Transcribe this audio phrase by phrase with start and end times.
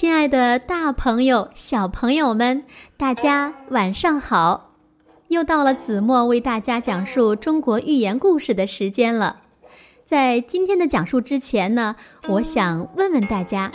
[0.00, 2.64] 亲爱的大朋友、小朋友们，
[2.96, 4.70] 大家晚上好！
[5.28, 9.42] 又到了子墨为大家讲述中国寓言故事的时间了。
[10.06, 11.96] 在今天的讲述之前呢，
[12.28, 13.70] 我想问问大家，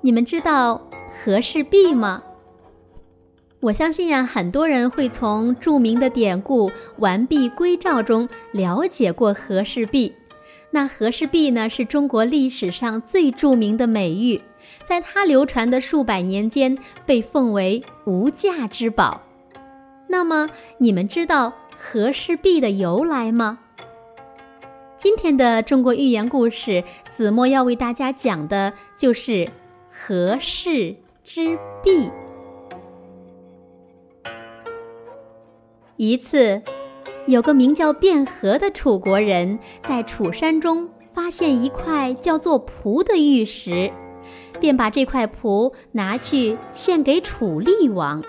[0.00, 2.24] 你们知道和氏璧吗？
[3.60, 10.12] 我相信呀，很多人会从著名的典故《完璧归赵》中了解过和氏璧。
[10.74, 14.40] 那和氏璧呢，是中国历史上最著名的美玉。
[14.84, 19.20] 在它流传的数百年间，被奉为无价之宝。
[20.08, 23.58] 那么，你们知道和氏璧的由来吗？
[24.96, 29.46] 今天的中国寓言故事，子墨要为大家讲的就是
[29.90, 32.10] 和氏之璧。
[35.96, 36.62] 一次，
[37.26, 43.90] 有个名叫卞和的楚国人，在楚山中发现一块叫做璞的玉石。
[44.60, 48.22] 便把这块璞拿去献给楚厉王，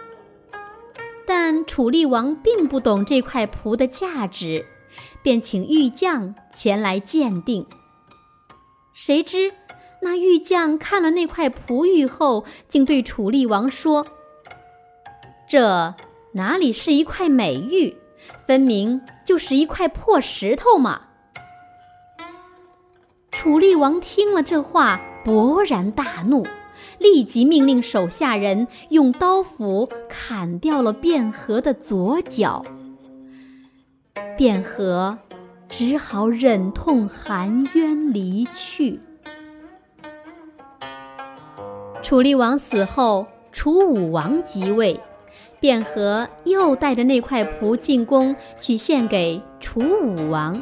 [1.27, 4.65] 但楚厉王并不懂这块璞的价值，
[5.21, 7.65] 便请玉匠前来鉴定。
[8.93, 9.53] 谁知
[10.01, 14.07] 那玉匠看了那块璞玉后，竟对楚厉王说
[15.47, 15.93] ：“这
[16.33, 17.95] 哪里是一块美玉，
[18.45, 21.01] 分明就是一块破石头嘛！”
[23.31, 24.99] 楚厉王听了这话。
[25.25, 26.45] 勃然大怒，
[26.97, 32.65] 立即命令手下人用刀斧砍掉了卞和的左脚。
[34.37, 35.17] 卞和
[35.69, 38.99] 只好忍痛含冤离去。
[42.01, 44.99] 楚厉王死后，楚武王即位，
[45.59, 50.61] 卞和又带着那块璞进宫去献给楚武王。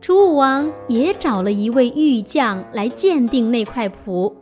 [0.00, 4.36] 楚武王也找了一位玉匠来鉴定那块璞，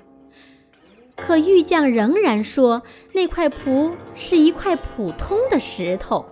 [1.16, 2.82] 可玉匠仍然说
[3.12, 6.24] 那块璞是一块普通的石头。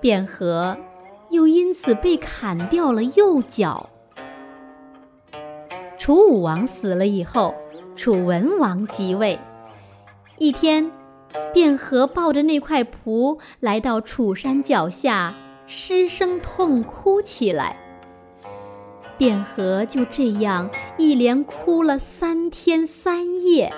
[0.00, 0.76] 卞和
[1.30, 3.90] 又因此被砍掉了右脚。
[5.98, 7.54] 楚武王死了以后，
[7.96, 9.38] 楚文王即位。
[10.38, 10.90] 一天，
[11.54, 15.34] 卞和抱着那块璞来到楚山脚下。
[15.70, 17.76] 失声痛哭起来，
[19.18, 23.70] 卞和就这样一连哭了三天三夜。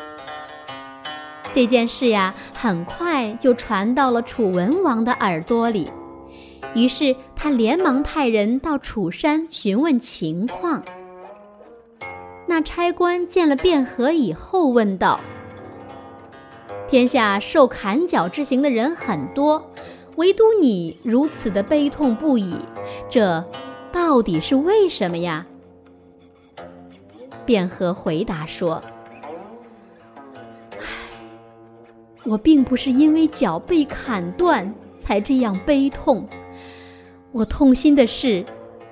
[1.52, 5.90] 这件事呀，很快就传到了楚文王的耳朵里，
[6.76, 10.84] 于是他连忙派人到楚山询问情况。
[12.46, 15.18] 那差官见了卞和以后，问道
[16.90, 19.70] ：“天下受砍脚之刑的人很多。”
[20.16, 22.54] 唯独你如此的悲痛不已，
[23.08, 23.42] 这
[23.90, 25.46] 到底是为什么呀？
[27.46, 28.82] 卞和回答说
[30.76, 30.84] ：“唉，
[32.24, 36.28] 我并不是因为脚被砍断才这样悲痛，
[37.30, 38.44] 我痛心的是，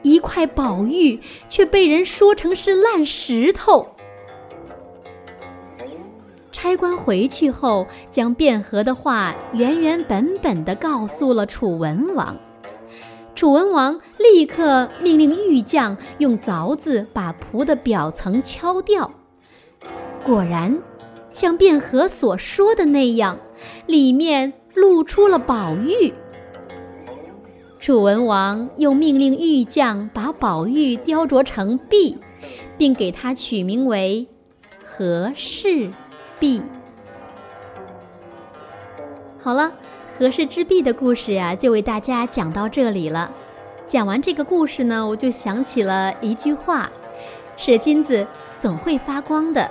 [0.02, 1.20] 一块宝玉
[1.50, 3.86] 却被人说成是烂石头。”
[6.50, 12.36] 差官回去后，将卞和的话原原本本地告诉了楚文王。
[13.34, 19.08] 楚文王立刻命令玉匠用凿子把璞的表层敲掉。
[20.24, 20.76] 果然，
[21.30, 23.38] 像卞和所说的那样，
[23.86, 26.12] 里面露出了宝玉。
[27.78, 32.18] 楚文王又命令玉匠把宝玉雕琢成璧，
[32.76, 34.26] 并给它取名为
[34.84, 35.88] “和氏”。
[36.38, 36.62] 璧。
[39.40, 39.72] 好了，
[40.18, 43.30] 和氏之璧的故事呀，就为大家讲到这里了。
[43.86, 46.90] 讲完这个故事呢，我就想起了一句话
[47.56, 48.26] ：“是金子
[48.58, 49.70] 总会发光的。”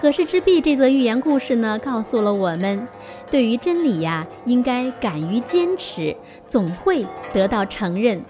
[0.00, 2.86] 和氏之璧这则寓言故事呢，告诉了我们，
[3.30, 6.16] 对于真理呀，应该敢于坚持，
[6.46, 8.20] 总会得到承认；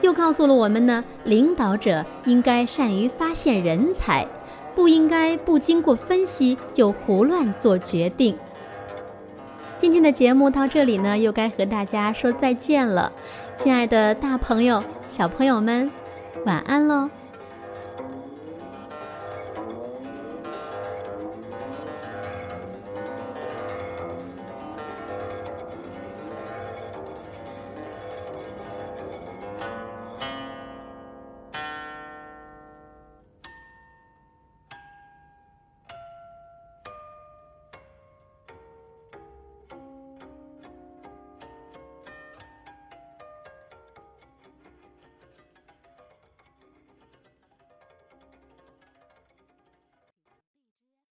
[0.00, 4.26] 又告诉了我们呢，领导者应该善于发现人才。
[4.74, 8.36] 不应该不经过分析就胡乱做决定。
[9.76, 13.12] 今天的节目到这里呢，又该和大家说再见了，
[13.56, 15.90] 亲爱的大朋友、小朋友们，
[16.46, 17.10] 晚安喽。